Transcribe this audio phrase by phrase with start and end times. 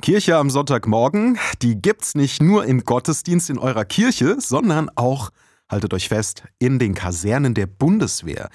[0.00, 5.30] Kirche am Sonntagmorgen, die gibt's nicht nur im Gottesdienst in eurer Kirche, sondern auch,
[5.68, 8.48] haltet euch fest, in den Kasernen der Bundeswehr.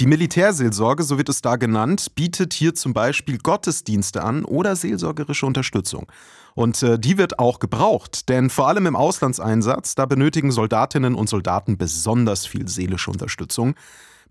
[0.00, 5.44] Die Militärseelsorge, so wird es da genannt, bietet hier zum Beispiel Gottesdienste an oder seelsorgerische
[5.44, 6.06] Unterstützung.
[6.54, 11.28] Und äh, die wird auch gebraucht, denn vor allem im Auslandseinsatz, da benötigen Soldatinnen und
[11.28, 13.74] Soldaten besonders viel seelische Unterstützung.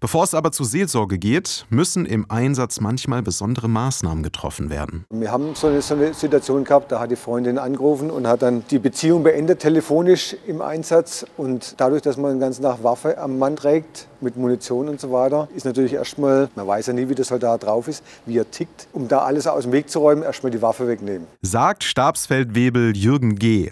[0.01, 5.05] Bevor es aber zur Seelsorge geht, müssen im Einsatz manchmal besondere Maßnahmen getroffen werden.
[5.11, 8.41] Wir haben so eine, so eine, Situation gehabt, da hat die Freundin angerufen und hat
[8.41, 11.23] dann die Beziehung beendet, telefonisch im Einsatz.
[11.37, 15.11] Und dadurch, dass man den ganzen Tag Waffe am Mann trägt, mit Munition und so
[15.11, 18.49] weiter, ist natürlich erstmal, man weiß ja nie, wie der Soldat drauf ist, wie er
[18.49, 21.27] tickt, um da alles aus dem Weg zu räumen, erstmal die Waffe wegnehmen.
[21.43, 23.69] Sagt Stabsfeldwebel Jürgen G.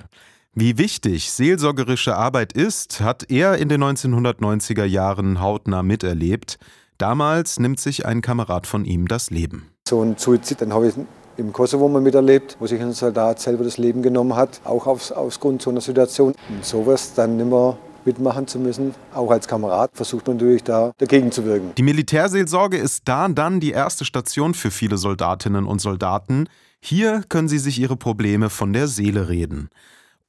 [0.55, 6.57] Wie wichtig seelsorgerische Arbeit ist, hat er in den 1990er Jahren hautnah miterlebt.
[6.97, 9.67] Damals nimmt sich ein Kamerad von ihm das Leben.
[9.87, 10.95] So ein Suizid, dann habe ich
[11.37, 15.11] im Kosovo mal miterlebt, wo sich ein Soldat selber das Leben genommen hat, auch aus,
[15.11, 16.33] aus Grund so einer Situation.
[16.49, 18.95] Und sowas dann nicht mehr mitmachen zu müssen.
[19.13, 21.73] Auch als Kamerad versucht man natürlich da dagegen zu wirken.
[21.77, 26.49] Die Militärseelsorge ist da dann die erste Station für viele Soldatinnen und Soldaten.
[26.81, 29.69] Hier können sie sich ihre Probleme von der Seele reden.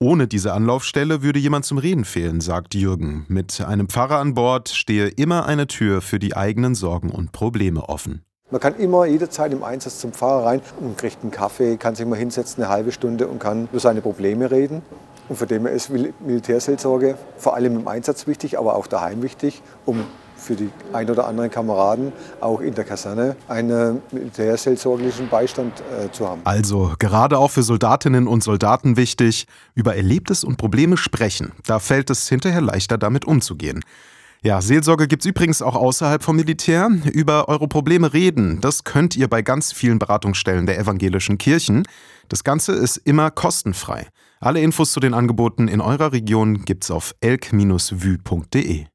[0.03, 3.27] Ohne diese Anlaufstelle würde jemand zum Reden fehlen, sagt Jürgen.
[3.29, 7.87] Mit einem Pfarrer an Bord stehe immer eine Tür für die eigenen Sorgen und Probleme
[7.87, 8.23] offen.
[8.51, 12.07] Man kann immer jederzeit im Einsatz zum Pfarrer rein und kriegt einen Kaffee, kann sich
[12.07, 14.81] mal hinsetzen, eine halbe Stunde und kann über seine Probleme reden.
[15.29, 20.07] Und von dem ist Militärseelsorge vor allem im Einsatz wichtig, aber auch daheim wichtig, um
[20.41, 26.29] für die ein oder anderen Kameraden auch in der Kaserne einen militärseelsorglichen Beistand äh, zu
[26.29, 26.41] haben.
[26.45, 31.53] Also gerade auch für Soldatinnen und Soldaten wichtig, über Erlebtes und Probleme sprechen.
[31.67, 33.81] Da fällt es hinterher leichter, damit umzugehen.
[34.43, 36.89] Ja, Seelsorge gibt es übrigens auch außerhalb vom Militär.
[37.13, 41.83] Über eure Probleme reden, das könnt ihr bei ganz vielen Beratungsstellen der evangelischen Kirchen.
[42.31, 44.07] Das Ganze ist immer kostenfrei.
[44.41, 48.87] Alle Infos zu den Angeboten in eurer Region gibt's auf elk-vue.de.